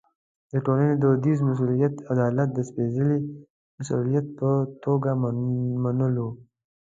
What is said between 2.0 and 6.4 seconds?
عدالت د سپېڅلي مسوولیت په توګه منلو.